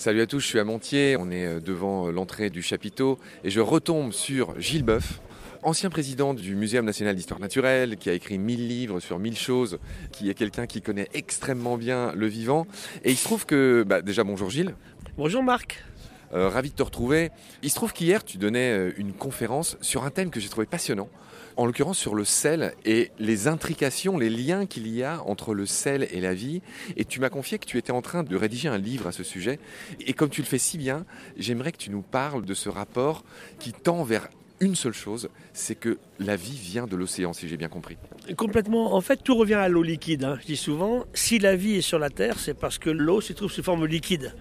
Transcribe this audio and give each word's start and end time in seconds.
Salut 0.00 0.22
à 0.22 0.26
tous, 0.26 0.40
je 0.40 0.46
suis 0.46 0.58
à 0.58 0.64
Montier, 0.64 1.18
on 1.18 1.30
est 1.30 1.44
euh, 1.44 1.60
devant 1.60 2.06
euh, 2.06 2.10
l'entrée 2.10 2.48
du 2.48 2.62
chapiteau 2.62 3.18
et 3.44 3.50
je 3.50 3.60
retombe 3.60 4.14
sur 4.14 4.58
Gilles 4.58 4.82
Boeuf, 4.82 5.20
ancien 5.62 5.90
président 5.90 6.32
du 6.32 6.56
Muséum 6.56 6.86
national 6.86 7.14
d'histoire 7.14 7.38
naturelle, 7.38 7.98
qui 7.98 8.08
a 8.08 8.14
écrit 8.14 8.38
mille 8.38 8.66
livres 8.66 9.00
sur 9.00 9.18
mille 9.18 9.36
choses, 9.36 9.78
qui 10.10 10.30
est 10.30 10.34
quelqu'un 10.34 10.66
qui 10.66 10.80
connaît 10.80 11.10
extrêmement 11.12 11.76
bien 11.76 12.14
le 12.14 12.28
vivant. 12.28 12.66
Et 13.04 13.10
il 13.10 13.16
se 13.18 13.24
trouve 13.24 13.44
que, 13.44 13.84
bah, 13.86 14.00
déjà 14.00 14.24
bonjour 14.24 14.48
Gilles. 14.48 14.74
Bonjour 15.18 15.42
Marc. 15.42 15.84
Euh, 16.32 16.48
ravi 16.48 16.70
de 16.70 16.74
te 16.76 16.82
retrouver. 16.82 17.30
Il 17.62 17.70
se 17.70 17.74
trouve 17.74 17.92
qu'hier, 17.92 18.24
tu 18.24 18.38
donnais 18.38 18.70
euh, 18.70 18.92
une 18.96 19.12
conférence 19.12 19.76
sur 19.80 20.04
un 20.04 20.10
thème 20.10 20.30
que 20.30 20.38
j'ai 20.38 20.48
trouvé 20.48 20.64
passionnant, 20.66 21.08
en 21.56 21.66
l'occurrence 21.66 21.98
sur 21.98 22.14
le 22.14 22.24
sel 22.24 22.72
et 22.84 23.10
les 23.18 23.48
intrications, 23.48 24.16
les 24.16 24.30
liens 24.30 24.64
qu'il 24.66 24.86
y 24.86 25.02
a 25.02 25.22
entre 25.24 25.54
le 25.54 25.66
sel 25.66 26.06
et 26.12 26.20
la 26.20 26.32
vie. 26.32 26.62
Et 26.96 27.04
tu 27.04 27.18
m'as 27.18 27.30
confié 27.30 27.58
que 27.58 27.66
tu 27.66 27.78
étais 27.78 27.90
en 27.90 28.00
train 28.00 28.22
de 28.22 28.36
rédiger 28.36 28.68
un 28.68 28.78
livre 28.78 29.08
à 29.08 29.12
ce 29.12 29.24
sujet. 29.24 29.58
Et 30.06 30.12
comme 30.12 30.30
tu 30.30 30.40
le 30.40 30.46
fais 30.46 30.58
si 30.58 30.78
bien, 30.78 31.04
j'aimerais 31.36 31.72
que 31.72 31.78
tu 31.78 31.90
nous 31.90 32.02
parles 32.02 32.44
de 32.44 32.54
ce 32.54 32.68
rapport 32.68 33.24
qui 33.58 33.72
tend 33.72 34.04
vers 34.04 34.28
une 34.60 34.76
seule 34.76 34.92
chose, 34.92 35.30
c'est 35.54 35.74
que 35.74 35.98
la 36.18 36.36
vie 36.36 36.56
vient 36.56 36.86
de 36.86 36.94
l'océan, 36.94 37.32
si 37.32 37.48
j'ai 37.48 37.56
bien 37.56 37.68
compris. 37.70 37.96
Complètement. 38.36 38.94
En 38.94 39.00
fait, 39.00 39.16
tout 39.24 39.34
revient 39.34 39.54
à 39.54 39.68
l'eau 39.68 39.82
liquide. 39.82 40.22
hein. 40.22 40.38
Je 40.42 40.46
dis 40.46 40.56
souvent, 40.56 41.06
si 41.14 41.38
la 41.38 41.56
vie 41.56 41.76
est 41.76 41.80
sur 41.80 41.98
la 41.98 42.10
Terre, 42.10 42.38
c'est 42.38 42.52
parce 42.54 42.78
que 42.78 42.90
l'eau 42.90 43.20
se 43.22 43.32
trouve 43.32 43.50
sous 43.50 43.62
forme 43.62 43.86
liquide. 43.86 44.34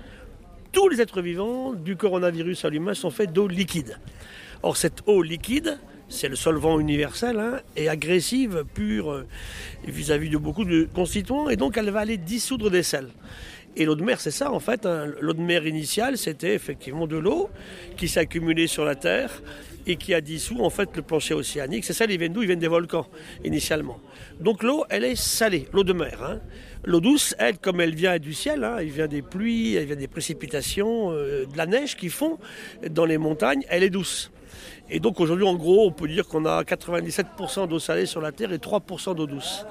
Tous 0.71 0.87
les 0.87 1.01
êtres 1.01 1.21
vivants, 1.21 1.73
du 1.73 1.95
coronavirus 1.95 2.65
à 2.65 2.69
l'humain, 2.69 2.93
sont 2.93 3.09
faits 3.09 3.33
d'eau 3.33 3.47
liquide. 3.47 3.97
Or, 4.61 4.77
cette 4.77 5.01
eau 5.07 5.23
liquide, 5.23 5.79
c'est 6.09 6.27
le 6.27 6.35
solvant 6.35 6.79
universel, 6.79 7.39
hein, 7.39 7.61
est 7.75 7.87
agressive, 7.87 8.65
pure, 8.73 9.11
euh, 9.11 9.27
vis-à-vis 9.87 10.29
de 10.29 10.37
beaucoup 10.37 10.65
de 10.65 10.87
constituants, 10.93 11.49
et 11.49 11.55
donc 11.55 11.77
elle 11.77 11.89
va 11.89 12.01
aller 12.01 12.17
dissoudre 12.17 12.69
des 12.69 12.83
sels. 12.83 13.09
Et 13.75 13.85
l'eau 13.85 13.95
de 13.95 14.03
mer, 14.03 14.19
c'est 14.19 14.31
ça 14.31 14.51
en 14.51 14.59
fait. 14.59 14.85
hein. 14.85 15.07
L'eau 15.21 15.33
de 15.33 15.41
mer 15.41 15.65
initiale, 15.65 16.17
c'était 16.17 16.53
effectivement 16.53 17.07
de 17.07 17.17
l'eau 17.17 17.49
qui 17.97 18.07
s'est 18.07 18.19
accumulée 18.19 18.67
sur 18.67 18.83
la 18.83 18.95
Terre 18.95 19.41
et 19.87 19.95
qui 19.95 20.13
a 20.13 20.21
dissous 20.21 20.59
en 20.61 20.69
fait 20.69 20.89
le 20.95 21.01
plancher 21.01 21.33
océanique. 21.33 21.85
C'est 21.85 21.93
ça, 21.93 22.05
ils 22.05 22.17
viennent 22.17 22.33
d'où? 22.33 22.41
Ils 22.41 22.47
viennent 22.47 22.59
des 22.59 22.67
volcans 22.67 23.07
initialement. 23.43 23.99
Donc 24.39 24.63
l'eau, 24.63 24.83
elle 24.89 25.03
est 25.05 25.15
salée, 25.15 25.67
l'eau 25.71 25.83
de 25.83 25.93
mer. 25.93 26.21
hein. 26.23 26.39
L'eau 26.83 26.99
douce, 26.99 27.35
elle, 27.39 27.57
comme 27.57 27.79
elle 27.81 27.93
vient 27.95 28.17
du 28.19 28.33
ciel, 28.33 28.63
hein, 28.63 28.77
elle 28.79 28.87
vient 28.89 29.07
des 29.07 29.21
pluies, 29.21 29.75
elle 29.75 29.85
vient 29.85 29.95
des 29.95 30.07
précipitations, 30.07 31.11
euh, 31.11 31.45
de 31.45 31.57
la 31.57 31.65
neige 31.65 31.95
qui 31.95 32.09
fond 32.09 32.37
dans 32.89 33.05
les 33.05 33.17
montagnes, 33.17 33.63
elle 33.69 33.83
est 33.83 33.89
douce. 33.89 34.31
Et 34.89 34.99
donc 34.99 35.19
aujourd'hui, 35.19 35.45
en 35.45 35.55
gros, 35.55 35.85
on 35.85 35.91
peut 35.91 36.07
dire 36.07 36.27
qu'on 36.27 36.45
a 36.45 36.63
97% 36.63 37.67
d'eau 37.67 37.79
salée 37.79 38.05
sur 38.07 38.21
la 38.21 38.31
Terre 38.31 38.51
et 38.51 38.57
3% 38.57 39.13
d'eau 39.13 39.27
douce. 39.27 39.65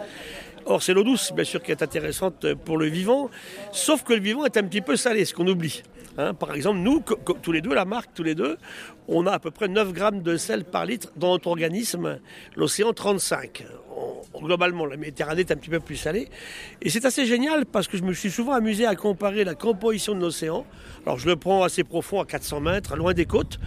Or, 0.71 0.83
c'est 0.83 0.93
l'eau 0.93 1.03
douce, 1.03 1.33
bien 1.33 1.45
sûr, 1.45 1.63
qui 1.63 1.71
est 1.71 1.83
intéressante 1.83 2.53
pour 2.67 2.77
le 2.77 2.87
vivant, 2.87 3.31
sauf 3.73 4.03
que 4.03 4.13
le 4.13 4.21
vivant 4.21 4.45
est 4.45 4.59
un 4.59 4.63
petit 4.65 4.83
peu 4.83 4.97
salé, 4.97 5.25
ce 5.25 5.33
qu'on 5.33 5.47
oublie. 5.47 5.83
Hein, 6.19 6.35
par 6.35 6.53
exemple, 6.55 6.81
nous, 6.81 7.03
tous 7.41 7.53
les 7.53 7.63
deux, 7.63 7.73
la 7.75 7.87
marque, 7.87 8.11
tous 8.13 8.23
les 8.23 8.35
deux, 8.35 8.59
on 9.07 9.27
a 9.27 9.33
à 9.33 9.39
peu 9.39 9.51
près 9.51 9.69
9 9.69 9.95
grammes 9.95 10.21
de 10.21 10.37
sel 10.37 10.65
par 10.65 10.85
litre 10.85 11.09
dans 11.17 11.31
notre 11.31 11.47
organisme, 11.49 12.19
l'océan 12.55 12.93
35. 12.93 13.65
On- 14.35 14.41
globalement, 14.45 14.85
la 14.85 14.99
Méditerranée 14.99 15.41
est 15.41 15.51
un 15.53 15.57
petit 15.57 15.71
peu 15.71 15.81
plus 15.81 15.97
salée. 15.97 16.29
Et 16.83 16.91
c'est 16.91 17.07
assez 17.07 17.25
génial 17.25 17.65
parce 17.65 17.89
que 17.89 17.97
je 17.97 18.03
me 18.03 18.13
suis 18.13 18.31
souvent 18.31 18.53
amusé 18.53 18.85
à 18.85 18.95
comparer 18.95 19.45
la 19.45 19.55
composition 19.55 20.15
de 20.15 20.21
l'océan. 20.21 20.67
Alors, 21.07 21.19
je 21.19 21.27
le 21.27 21.37
prends 21.37 21.63
assez 21.63 21.83
profond, 21.83 22.21
à 22.21 22.27
400 22.27 22.61
mètres, 22.61 22.95
loin 22.95 23.15
des 23.15 23.25
côtes 23.25 23.59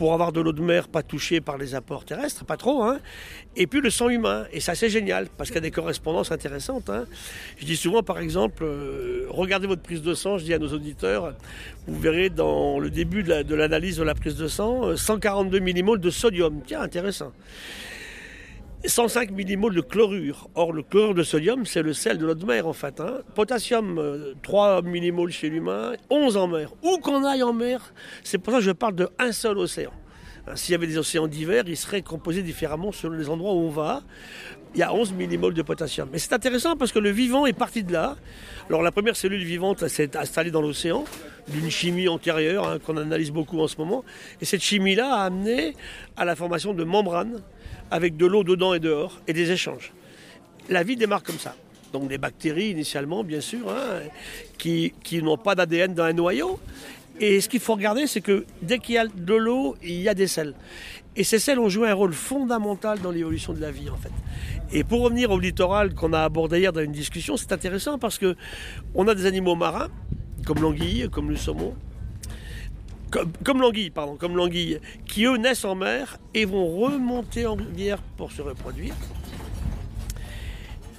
pour 0.00 0.14
avoir 0.14 0.32
de 0.32 0.40
l'eau 0.40 0.52
de 0.52 0.62
mer 0.62 0.88
pas 0.88 1.02
touchée 1.02 1.42
par 1.42 1.58
les 1.58 1.74
apports 1.74 2.06
terrestres, 2.06 2.46
pas 2.46 2.56
trop, 2.56 2.82
hein. 2.84 3.00
Et 3.54 3.66
puis 3.66 3.82
le 3.82 3.90
sang 3.90 4.08
humain, 4.08 4.46
et 4.50 4.58
ça 4.58 4.74
c'est 4.74 4.88
génial, 4.88 5.26
parce 5.36 5.50
qu'il 5.50 5.56
y 5.56 5.58
a 5.58 5.60
des 5.60 5.70
correspondances 5.70 6.32
intéressantes. 6.32 6.88
hein. 6.88 7.04
Je 7.58 7.66
dis 7.66 7.76
souvent, 7.76 8.02
par 8.02 8.18
exemple, 8.18 8.64
euh, 8.64 9.26
regardez 9.28 9.66
votre 9.66 9.82
prise 9.82 10.00
de 10.00 10.14
sang, 10.14 10.38
je 10.38 10.44
dis 10.44 10.54
à 10.54 10.58
nos 10.58 10.72
auditeurs, 10.72 11.34
vous 11.86 12.00
verrez 12.00 12.30
dans 12.30 12.78
le 12.78 12.88
début 12.88 13.22
de 13.22 13.28
la- 13.28 13.42
de 13.44 13.54
l'analyse 13.54 13.98
de, 13.98 14.02
la 14.02 14.14
prise 14.14 14.36
de 14.36 14.48
sang, 14.48 14.86
euh, 14.86 14.96
142 14.96 15.58
millimoles 15.58 16.00
de 16.00 16.08
sodium. 16.08 16.62
Tiens, 16.66 16.80
intéressant. 16.80 17.32
105 18.84 19.30
millimoles 19.32 19.74
de 19.74 19.80
chlorure. 19.82 20.48
Or, 20.54 20.72
le 20.72 20.82
chlorure 20.82 21.14
de 21.14 21.22
sodium, 21.22 21.66
c'est 21.66 21.82
le 21.82 21.92
sel 21.92 22.16
de 22.18 22.32
de 22.32 22.44
mer, 22.46 22.66
en 22.66 22.72
fait. 22.72 22.98
hein. 23.00 23.18
Potassium, 23.34 23.98
euh, 23.98 24.34
3 24.42 24.82
millimoles 24.82 25.32
chez 25.32 25.50
l'humain, 25.50 25.92
11 26.08 26.36
en 26.36 26.46
mer. 26.48 26.72
Où 26.82 26.96
qu'on 26.98 27.24
aille 27.24 27.42
en 27.42 27.52
mer, 27.52 27.92
c'est 28.24 28.38
pour 28.38 28.52
ça 28.54 28.60
que 28.60 28.64
je 28.64 28.70
parle 28.70 28.94
de 28.94 29.08
un 29.18 29.32
seul 29.32 29.58
océan. 29.58 29.92
Hein, 30.46 30.56
S'il 30.56 30.72
y 30.72 30.74
avait 30.74 30.86
des 30.86 30.96
océans 30.96 31.26
divers, 31.26 31.64
ils 31.66 31.76
seraient 31.76 32.00
composés 32.02 32.42
différemment 32.42 32.92
selon 32.92 33.16
les 33.16 33.28
endroits 33.28 33.52
où 33.52 33.58
on 33.58 33.70
va. 33.70 34.02
Il 34.74 34.78
y 34.78 34.82
a 34.82 34.94
11 34.94 35.12
millimoles 35.12 35.52
de 35.54 35.62
potassium. 35.62 36.08
Mais 36.12 36.18
c'est 36.18 36.32
intéressant 36.32 36.76
parce 36.76 36.92
que 36.92 37.00
le 37.00 37.10
vivant 37.10 37.44
est 37.44 37.52
parti 37.52 37.82
de 37.82 37.92
là. 37.92 38.16
Alors 38.68 38.82
la 38.82 38.92
première 38.92 39.16
cellule 39.16 39.42
vivante 39.42 39.86
s'est 39.88 40.16
installée 40.16 40.52
dans 40.52 40.62
l'océan, 40.62 41.04
d'une 41.48 41.68
chimie 41.70 42.08
antérieure 42.08 42.68
hein, 42.68 42.78
qu'on 42.78 42.96
analyse 42.96 43.32
beaucoup 43.32 43.58
en 43.60 43.66
ce 43.66 43.76
moment. 43.78 44.04
Et 44.40 44.44
cette 44.44 44.62
chimie-là 44.62 45.12
a 45.12 45.24
amené 45.24 45.74
à 46.16 46.24
la 46.24 46.36
formation 46.36 46.72
de 46.72 46.84
membranes 46.84 47.42
avec 47.90 48.16
de 48.16 48.26
l'eau 48.26 48.44
dedans 48.44 48.74
et 48.74 48.80
dehors 48.80 49.20
et 49.26 49.32
des 49.32 49.50
échanges. 49.50 49.92
La 50.68 50.82
vie 50.82 50.96
démarre 50.96 51.22
comme 51.22 51.38
ça. 51.38 51.54
Donc 51.92 52.08
des 52.08 52.18
bactéries 52.18 52.70
initialement, 52.70 53.24
bien 53.24 53.40
sûr, 53.40 53.68
hein, 53.68 54.00
qui, 54.58 54.92
qui 55.02 55.22
n'ont 55.22 55.36
pas 55.36 55.54
d'ADN 55.54 55.94
dans 55.94 56.04
un 56.04 56.12
noyau. 56.12 56.60
Et 57.18 57.40
ce 57.40 57.48
qu'il 57.48 57.60
faut 57.60 57.74
regarder, 57.74 58.06
c'est 58.06 58.20
que 58.20 58.46
dès 58.62 58.78
qu'il 58.78 58.94
y 58.94 58.98
a 58.98 59.06
de 59.06 59.34
l'eau, 59.34 59.76
il 59.82 60.00
y 60.00 60.08
a 60.08 60.14
des 60.14 60.26
sels. 60.26 60.54
Et 61.16 61.24
ces 61.24 61.38
sels 61.38 61.58
ont 61.58 61.68
joué 61.68 61.88
un 61.88 61.94
rôle 61.94 62.12
fondamental 62.12 63.00
dans 63.00 63.10
l'évolution 63.10 63.52
de 63.52 63.60
la 63.60 63.70
vie, 63.70 63.90
en 63.90 63.96
fait. 63.96 64.12
Et 64.72 64.84
pour 64.84 65.02
revenir 65.02 65.30
au 65.30 65.38
littoral 65.38 65.94
qu'on 65.94 66.12
a 66.12 66.20
abordé 66.20 66.60
hier 66.60 66.72
dans 66.72 66.80
une 66.80 66.92
discussion, 66.92 67.36
c'est 67.36 67.52
intéressant 67.52 67.98
parce 67.98 68.18
que 68.18 68.36
on 68.94 69.08
a 69.08 69.14
des 69.14 69.26
animaux 69.26 69.56
marins, 69.56 69.88
comme 70.46 70.62
l'anguille, 70.62 71.08
comme 71.10 71.28
le 71.28 71.36
saumon, 71.36 71.74
comme, 73.10 73.60
l'anguille, 73.60 73.90
pardon, 73.90 74.16
comme 74.16 74.36
l'anguille, 74.36 74.80
qui 75.06 75.24
eux 75.24 75.36
naissent 75.36 75.64
en 75.64 75.74
mer 75.74 76.18
et 76.34 76.44
vont 76.44 76.66
remonter 76.66 77.46
en 77.46 77.54
rivière 77.54 77.98
pour 78.16 78.32
se 78.32 78.42
reproduire. 78.42 78.94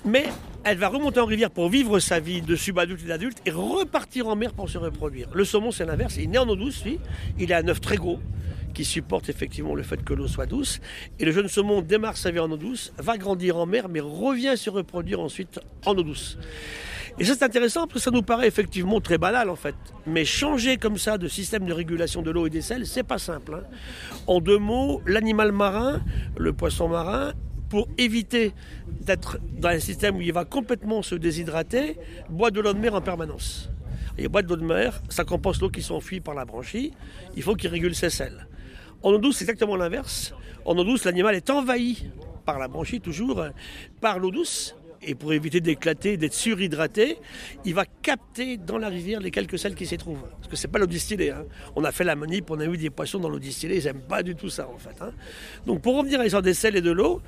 Mais 0.03 0.25
elle 0.63 0.77
va 0.77 0.89
remonter 0.89 1.19
en 1.19 1.25
rivière 1.25 1.51
pour 1.51 1.69
vivre 1.69 1.99
sa 1.99 2.19
vie 2.19 2.41
de 2.41 2.55
subadulte 2.55 3.03
et 3.03 3.07
d'adulte 3.07 3.41
et 3.45 3.51
repartir 3.51 4.27
en 4.27 4.35
mer 4.35 4.53
pour 4.53 4.69
se 4.69 4.77
reproduire. 4.77 5.29
Le 5.33 5.45
saumon, 5.45 5.71
c'est 5.71 5.85
l'inverse. 5.85 6.17
Il 6.17 6.29
naît 6.29 6.37
en 6.37 6.47
eau 6.49 6.55
douce, 6.55 6.83
lui. 6.83 6.99
Il 7.39 7.53
a 7.53 7.57
un 7.57 7.67
œuf 7.67 7.81
très 7.81 7.97
gros 7.97 8.19
qui 8.73 8.85
supporte 8.85 9.29
effectivement 9.29 9.75
le 9.75 9.83
fait 9.83 10.03
que 10.03 10.13
l'eau 10.13 10.27
soit 10.27 10.45
douce. 10.45 10.79
Et 11.19 11.25
le 11.25 11.31
jeune 11.31 11.47
saumon 11.47 11.81
démarre 11.81 12.17
sa 12.17 12.31
vie 12.31 12.39
en 12.39 12.49
eau 12.51 12.57
douce, 12.57 12.93
va 12.97 13.17
grandir 13.17 13.57
en 13.57 13.65
mer, 13.65 13.89
mais 13.89 13.99
revient 13.99 14.53
se 14.55 14.69
reproduire 14.69 15.19
ensuite 15.19 15.59
en 15.85 15.95
eau 15.95 16.03
douce. 16.03 16.37
Et 17.19 17.25
ça, 17.25 17.35
c'est 17.35 17.43
intéressant 17.43 17.81
parce 17.87 17.93
que 17.95 17.99
ça 17.99 18.11
nous 18.11 18.21
paraît 18.21 18.47
effectivement 18.47 18.99
très 19.01 19.17
banal 19.17 19.49
en 19.49 19.55
fait. 19.55 19.75
Mais 20.07 20.25
changer 20.25 20.77
comme 20.77 20.97
ça 20.97 21.17
de 21.17 21.27
système 21.27 21.65
de 21.65 21.73
régulation 21.73 22.21
de 22.21 22.31
l'eau 22.31 22.47
et 22.47 22.49
des 22.49 22.61
sels, 22.61 22.87
c'est 22.87 23.03
pas 23.03 23.17
simple. 23.19 23.55
hein. 23.55 23.75
En 24.27 24.39
deux 24.39 24.57
mots, 24.57 25.01
l'animal 25.05 25.51
marin, 25.51 26.01
le 26.37 26.53
poisson 26.53 26.87
marin, 26.87 27.33
pour 27.69 27.87
éviter 27.97 28.53
d'être 28.87 29.39
dans 29.57 29.69
un 29.69 29.79
système 29.79 30.17
où 30.17 30.21
il 30.21 30.33
va 30.33 30.45
complètement 30.45 31.01
se 31.01 31.15
déshydrater, 31.15 31.97
boit 32.29 32.51
de 32.51 32.59
l'eau 32.59 32.73
de 32.73 32.79
mer 32.79 32.95
en 32.95 33.01
permanence. 33.01 33.69
Et 34.17 34.27
boit 34.27 34.41
de 34.41 34.49
l'eau 34.49 34.57
de 34.57 34.65
mer, 34.65 35.01
ça 35.09 35.23
compense 35.23 35.61
l'eau 35.61 35.69
qui 35.69 35.81
s'enfuit 35.81 36.19
par 36.19 36.35
la 36.35 36.43
branchie, 36.43 36.91
il 37.35 37.43
faut 37.43 37.55
qu'il 37.55 37.69
régule 37.69 37.95
ses 37.95 38.09
sels. 38.09 38.47
En 39.03 39.11
eau 39.11 39.17
douce, 39.17 39.37
c'est 39.37 39.45
exactement 39.45 39.75
l'inverse. 39.75 40.33
En 40.65 40.77
eau 40.77 40.83
douce, 40.83 41.05
l'animal 41.05 41.35
est 41.35 41.49
envahi 41.49 42.09
par 42.45 42.59
la 42.59 42.67
branchie, 42.67 42.99
toujours, 42.99 43.45
par 44.01 44.19
l'eau 44.19 44.31
douce. 44.31 44.75
Et 45.03 45.15
pour 45.15 45.33
éviter 45.33 45.61
d'éclater, 45.61 46.15
d'être 46.17 46.33
surhydraté, 46.33 47.17
il 47.65 47.73
va 47.73 47.85
capter 47.85 48.57
dans 48.57 48.77
la 48.77 48.87
rivière 48.87 49.19
les 49.19 49.31
quelques 49.31 49.57
sels 49.57 49.73
qui 49.73 49.85
s'y 49.87 49.97
trouvent. 49.97 50.27
Parce 50.37 50.47
que 50.47 50.55
c'est 50.55 50.67
pas 50.67 50.77
l'eau 50.77 50.85
distillée. 50.85 51.31
hein. 51.31 51.45
On 51.75 51.83
a 51.83 51.91
fait 51.91 52.03
la 52.03 52.15
manip, 52.15 52.51
on 52.51 52.59
a 52.59 52.65
eu 52.65 52.77
des 52.77 52.91
poissons 52.91 53.19
dans 53.19 53.29
l'eau 53.29 53.39
distillée, 53.39 53.77
ils 53.77 53.83
n'aiment 53.83 54.01
pas 54.07 54.21
du 54.21 54.35
tout 54.35 54.49
ça 54.49 54.67
en 54.69 54.77
fait. 54.77 55.01
hein. 55.01 55.11
Donc 55.65 55.81
pour 55.81 55.97
revenir 55.97 56.19
à 56.19 56.23
l'histoire 56.23 56.43
des 56.43 56.53
sels 56.53 56.75
et 56.75 56.81
de 56.81 56.91
l'eau, 56.91 57.21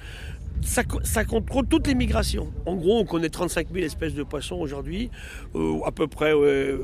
ça, 0.61 0.83
co- 0.83 0.99
ça 1.03 1.25
contrôle 1.25 1.65
toutes 1.67 1.87
les 1.87 1.95
migrations. 1.95 2.51
En 2.65 2.75
gros, 2.75 2.99
on 2.99 3.05
connaît 3.05 3.29
35 3.29 3.67
000 3.73 3.85
espèces 3.85 4.13
de 4.13 4.23
poissons 4.23 4.55
aujourd'hui. 4.55 5.09
Euh, 5.55 5.79
à 5.85 5.91
peu 5.91 6.07
près 6.07 6.31
ouais, 6.33 6.75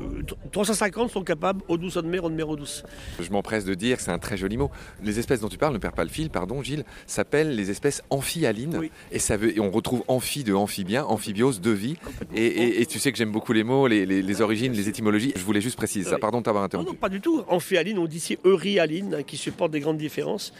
350 0.52 1.10
sont 1.10 1.22
capables, 1.24 1.62
eau 1.68 1.76
douce, 1.78 1.94
de 1.96 2.02
mer, 2.02 2.28
de 2.28 2.34
mer, 2.34 2.48
eau 2.48 2.56
douce. 2.56 2.82
Je 3.18 3.30
m'empresse 3.30 3.64
de 3.64 3.74
dire, 3.74 4.00
c'est 4.00 4.10
un 4.10 4.18
très 4.18 4.36
joli 4.36 4.56
mot. 4.56 4.70
Les 5.02 5.18
espèces 5.18 5.40
dont 5.40 5.48
tu 5.48 5.56
parles, 5.56 5.72
ne 5.72 5.78
perds 5.78 5.92
pas 5.94 6.04
le 6.04 6.10
fil, 6.10 6.28
pardon 6.30 6.62
Gilles, 6.62 6.84
s'appellent 7.06 7.54
les 7.54 7.70
espèces 7.70 8.02
amphialines. 8.10 8.76
Oui. 8.78 8.90
Et, 9.12 9.18
ça 9.18 9.36
veut, 9.36 9.56
et 9.56 9.60
on 9.60 9.70
retrouve 9.70 10.02
amphi 10.08 10.44
de 10.44 10.52
amphibien, 10.52 11.04
amphibiose 11.04 11.60
de 11.60 11.70
vie. 11.70 11.96
Et, 12.34 12.44
et- 12.46 12.82
et 12.82 12.86
tu 12.86 12.98
sais 12.98 13.12
que 13.12 13.18
j'aime 13.18 13.32
beaucoup 13.32 13.52
les 13.52 13.64
mots, 13.64 13.86
les, 13.86 14.04
les- 14.04 14.22
les 14.22 14.40
origines, 14.42 14.72
les 14.72 14.88
étymologies. 14.88 15.32
Je 15.36 15.42
voulais 15.44 15.60
juste 15.60 15.76
préciser 15.76 16.08
ça. 16.10 16.18
Pardon 16.18 16.38
de 16.38 16.44
t'avoir 16.44 16.62
Non, 16.62 16.66
interrompu. 16.66 16.90
non, 16.90 16.94
pas 16.96 17.08
du 17.08 17.20
tout. 17.20 17.42
Amphialine, 17.48 17.98
on 17.98 18.06
dit 18.06 18.18
ici 18.18 18.36
euryhaline, 18.44 19.14
hein, 19.14 19.22
qui 19.22 19.36
supporte 19.38 19.70
des 19.70 19.80
grandes 19.80 19.98
différences. 19.98 20.52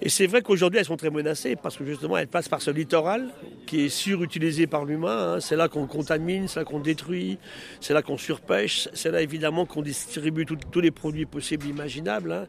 Et 0.00 0.08
c'est 0.08 0.26
vrai 0.28 0.42
qu'aujourd'hui, 0.42 0.78
elles 0.78 0.86
sont 0.86 0.96
très 0.96 1.10
menacées 1.10 1.56
parce 1.56 1.76
que 1.76 1.84
justement, 1.84 2.16
elles 2.16 2.28
passent 2.28 2.48
par 2.48 2.62
ce 2.62 2.70
littoral 2.70 3.30
qui 3.66 3.86
est 3.86 3.88
surutilisé 3.88 4.68
par 4.68 4.84
l'humain. 4.84 5.34
hein. 5.34 5.40
C'est 5.40 5.56
là 5.56 5.68
qu'on 5.68 5.86
contamine, 5.86 6.46
c'est 6.46 6.60
là 6.60 6.64
qu'on 6.64 6.78
détruit, 6.78 7.38
c'est 7.80 7.94
là 7.94 8.02
qu'on 8.02 8.16
surpêche, 8.16 8.88
c'est 8.92 9.10
là 9.10 9.22
évidemment 9.22 9.66
qu'on 9.66 9.82
distribue 9.82 10.46
tous 10.46 10.80
les 10.80 10.92
produits 10.92 11.26
possibles 11.26 11.66
imaginables. 11.66 12.30
hein. 12.30 12.46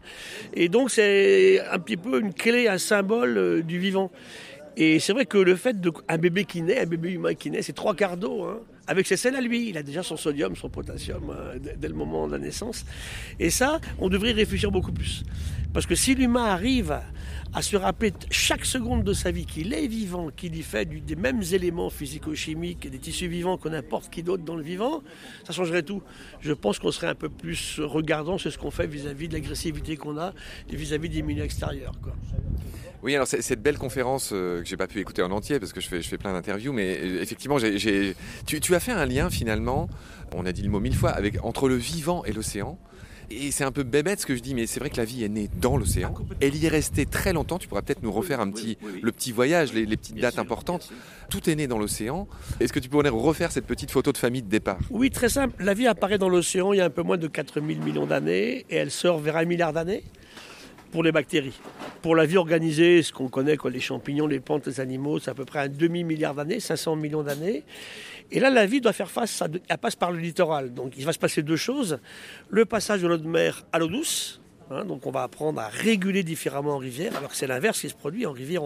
Et 0.54 0.70
donc, 0.70 0.92
c'est 0.92 1.60
un 1.72 1.80
petit 1.80 1.98
peu 1.98 2.20
une 2.20 2.34
clé, 2.34 2.68
un 2.68 2.78
symbole 2.78 3.38
euh, 3.38 3.62
du 3.64 3.80
vivant. 3.80 4.12
Et 4.78 5.00
c'est 5.00 5.14
vrai 5.14 5.26
que 5.26 5.38
le 5.38 5.56
fait 5.56 5.82
d'un 5.82 6.18
bébé 6.18 6.46
qui 6.46 6.62
naît, 6.62 6.80
un 6.82 6.86
bébé 6.86 7.12
humain 7.12 7.34
qui 7.34 7.50
naît, 7.50 7.64
c'est 7.64 7.74
trois 7.74 7.96
quarts 7.96 8.16
d'eau. 8.16 8.44
Hein, 8.44 8.60
avec 8.90 9.06
ses 9.08 9.18
sels 9.18 9.36
à 9.36 9.42
lui. 9.42 9.70
Il 9.70 9.78
a 9.78 9.84
déjà 9.84 10.04
son 10.04 10.18
sodium, 10.18 10.56
son 10.56 10.70
potassium 10.70 11.30
hein, 11.30 11.58
dès 11.78 11.88
le 11.88 11.94
moment 11.94 12.28
de 12.28 12.34
la 12.34 12.40
naissance. 12.40 12.86
Et 13.40 13.52
ça, 13.52 13.80
on 14.00 14.10
devrait 14.10 14.32
y 14.32 14.34
réfléchir 14.34 14.72
beaucoup 14.72 14.92
plus. 14.92 15.24
Parce 15.74 15.86
que 15.86 15.94
si 15.94 16.16
l'humain 16.16 16.46
arrive 16.46 17.00
à 17.54 17.62
se 17.62 17.78
rappeler 17.78 18.14
chaque 18.32 18.66
seconde 18.66 19.04
de 19.04 19.14
sa 19.14 19.32
vie 19.32 19.46
qu'il 19.46 19.74
est 19.74 19.88
vivant, 19.88 20.30
qu'il 20.36 20.56
y 20.56 20.64
fait 20.64 20.86
des 20.86 21.16
mêmes 21.16 21.42
éléments 21.52 21.90
physico-chimiques 21.90 22.90
des 22.90 23.00
tissus 23.00 23.28
vivants 23.28 23.58
que 23.58 23.70
n'importe 23.70 24.10
qui 24.10 24.24
d'autre 24.24 24.44
dans 24.44 24.56
le 24.56 24.64
vivant, 24.64 25.04
ça 25.46 25.54
changerait 25.54 25.84
tout. 25.84 26.02
Je 26.42 26.54
pense 26.54 26.80
qu'on 26.80 26.92
serait 26.92 27.08
un 27.08 27.16
peu 27.16 27.30
plus 27.30 27.80
regardant 27.80 28.40
sur 28.40 28.52
ce 28.52 28.58
qu'on 28.58 28.72
fait 28.72 28.88
vis-à-vis 28.88 29.28
de 29.28 29.34
l'agressivité 29.34 29.98
qu'on 29.98 30.18
a 30.18 30.34
et 30.72 30.76
vis-à-vis 30.76 31.10
des 31.10 31.22
milieux 31.22 31.44
extérieurs. 31.44 31.94
Oui, 33.02 33.16
alors 33.16 33.28
cette 33.28 33.62
belle 33.62 33.78
conférence 33.78 34.32
euh, 34.34 34.62
que 34.62 34.68
j'ai 34.68 34.76
pas 34.76 34.88
pu 34.88 35.00
écouter 35.00 35.22
en 35.22 35.32
entier 35.32 35.58
parce 35.60 35.72
que 35.72 35.80
je 35.80 35.88
fais, 35.88 36.02
je 36.02 36.10
fais 36.10 36.18
plein 36.18 36.34
d'interviews, 36.34 36.74
mais 36.74 36.98
euh, 36.98 37.22
effectivement, 37.22 37.58
tu, 37.58 38.76
as 38.76 38.79
fait 38.80 38.92
un 38.92 39.06
lien 39.06 39.30
finalement, 39.30 39.90
on 40.34 40.46
a 40.46 40.52
dit 40.52 40.62
le 40.62 40.70
mot 40.70 40.80
mille 40.80 40.96
fois, 40.96 41.12
avec, 41.12 41.44
entre 41.44 41.68
le 41.68 41.76
vivant 41.76 42.24
et 42.26 42.34
l'océan. 42.34 42.78
Et 43.32 43.52
c'est 43.52 43.64
un 43.64 43.72
peu 43.72 43.84
bébête 43.84 44.22
ce 44.22 44.26
que 44.26 44.36
je 44.36 44.42
dis, 44.42 44.56
mais 44.56 44.66
c'est 44.66 44.80
vrai 44.80 44.90
que 44.90 44.98
la 44.98 45.06
vie 45.06 45.24
est 45.24 45.30
née 45.30 45.50
dans 45.62 45.78
l'océan. 45.78 46.16
Elle 46.42 46.56
y 46.56 46.66
est 46.66 46.70
restée 46.70 47.06
très 47.06 47.32
longtemps. 47.32 47.60
Tu 47.60 47.68
pourras 47.68 47.84
peut-être 47.84 48.02
nous 48.02 48.12
refaire 48.12 48.40
un 48.40 48.50
petit, 48.50 48.78
le 49.02 49.12
petit 49.12 49.32
voyage, 49.32 49.72
les, 49.72 49.86
petites 49.86 50.20
dates 50.20 50.40
importantes. 50.40 50.92
Tout 51.30 51.48
est 51.48 51.56
né 51.56 51.68
dans 51.68 51.78
l'océan. 51.78 52.28
Est-ce 52.60 52.74
que 52.74 52.80
tu 52.80 52.90
pourrais 52.90 53.10
refaire 53.10 53.52
cette 53.52 53.68
petite 53.68 53.92
photo 53.92 54.12
de 54.12 54.18
famille 54.18 54.42
de 54.42 54.50
départ? 54.50 54.80
Oui, 54.90 55.12
très 55.12 55.30
simple. 55.30 55.64
La 55.64 55.76
vie 55.76 55.86
apparaît 55.86 56.18
dans 56.18 56.30
l'océan 56.30 56.74
il 56.74 56.78
y 56.78 56.82
a 56.82 56.86
un 56.86 56.90
peu 56.90 57.04
moins 57.04 57.18
de 57.18 57.28
4000 57.28 57.80
millions 57.82 58.08
d'années 58.08 58.66
et 58.70 58.76
elle 58.76 58.90
sort 58.90 59.20
vers 59.20 59.38
un 59.38 59.46
milliard 59.46 59.74
d'années 59.74 60.04
pour 60.92 61.04
les 61.04 61.12
bactéries. 61.12 61.60
Pour 62.02 62.16
la 62.16 62.26
vie 62.26 62.38
organisée, 62.38 63.04
ce 63.04 63.14
qu'on 63.14 63.28
connaît, 63.28 63.58
quoi, 63.58 63.72
les 63.72 63.80
champignons, 63.80 64.28
les 64.28 64.40
plantes, 64.40 64.68
les 64.68 64.80
animaux, 64.80 65.20
c'est 65.20 65.32
à 65.32 65.34
peu 65.34 65.46
près 65.46 65.60
un 65.60 65.68
demi-milliard 65.68 66.34
d'années, 66.34 66.60
500 66.60 66.96
millions 66.96 67.24
d'années. 67.24 67.64
Et 68.32 68.40
là, 68.40 68.50
la 68.50 68.66
vie 68.66 68.82
doit 68.82 68.94
faire 68.94 69.10
face, 69.10 69.44
elle 69.68 69.78
passe 69.78 69.96
par 69.96 70.12
le 70.12 70.20
littoral. 70.20 70.74
Donc 70.74 70.94
il 70.98 71.06
va 71.06 71.14
se 71.14 71.20
passer 71.20 71.42
deux 71.42 71.56
choses. 71.56 72.00
Le 72.50 72.66
passage 72.66 73.02
de 73.02 73.08
l'eau 73.08 73.18
de 73.18 73.28
mer 73.28 73.66
à 73.72 73.80
l'eau 73.80 73.88
douce, 73.88 74.40
Hein, 74.72 74.86
donc 74.86 75.06
on 75.08 75.12
va 75.12 75.24
apprendre 75.24 75.60
à 75.60 75.68
réguler 75.68 76.24
différemment 76.24 76.76
en 76.76 76.78
rivière, 76.78 77.16
alors 77.18 77.32
que 77.32 77.36
c'est 77.36 77.48
l'inverse 77.48 77.82
qui 77.82 77.90
se 77.90 77.96
produit. 77.96 78.26
En 78.26 78.32
rivière, 78.32 78.62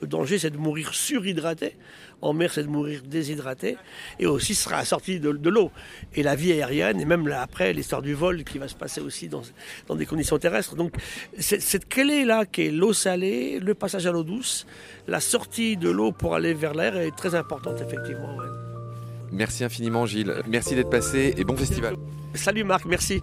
le 0.00 0.06
danger 0.06 0.38
c'est 0.38 0.50
de 0.50 0.58
mourir 0.58 0.92
surhydraté. 0.94 1.76
En 2.22 2.32
mer, 2.32 2.50
c'est 2.52 2.62
de 2.62 2.68
mourir 2.68 3.02
déshydraté. 3.04 3.76
Et 4.18 4.26
aussi, 4.26 4.54
ce 4.54 4.64
sera 4.64 4.78
assorti 4.78 5.20
de, 5.20 5.32
de 5.32 5.50
l'eau. 5.50 5.70
Et 6.14 6.22
la 6.22 6.34
vie 6.34 6.50
aérienne, 6.52 6.98
et 6.98 7.04
même 7.04 7.28
là, 7.28 7.42
après, 7.42 7.74
l'histoire 7.74 8.00
du 8.00 8.14
vol 8.14 8.42
qui 8.42 8.58
va 8.58 8.68
se 8.68 8.74
passer 8.74 9.02
aussi 9.02 9.28
dans, 9.28 9.42
dans 9.86 9.96
des 9.96 10.06
conditions 10.06 10.38
terrestres. 10.38 10.76
Donc 10.76 10.94
cette 11.38 11.88
clé-là, 11.88 12.46
qui 12.46 12.68
est 12.68 12.70
l'eau 12.70 12.94
salée, 12.94 13.60
le 13.60 13.74
passage 13.74 14.06
à 14.06 14.12
l'eau 14.12 14.24
douce, 14.24 14.66
la 15.06 15.20
sortie 15.20 15.76
de 15.76 15.90
l'eau 15.90 16.10
pour 16.10 16.34
aller 16.34 16.54
vers 16.54 16.72
l'air 16.72 16.96
est 16.96 17.14
très 17.14 17.34
importante, 17.34 17.82
effectivement. 17.82 18.34
Merci 19.30 19.64
infiniment, 19.64 20.06
Gilles. 20.06 20.34
Merci 20.48 20.74
d'être 20.74 20.90
passé 20.90 21.34
et 21.36 21.44
bon 21.44 21.56
festival. 21.56 21.96
Salut 22.34 22.64
Marc, 22.64 22.86
merci. 22.86 23.22